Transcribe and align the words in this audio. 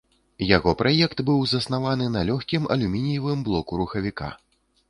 Яго 0.51 0.71
праект 0.79 1.21
быў 1.27 1.43
заснаваны 1.51 2.09
на 2.15 2.21
лёгкім 2.31 2.67
алюмініевым 2.77 3.45
блоку 3.51 3.71
рухавіка. 3.83 4.33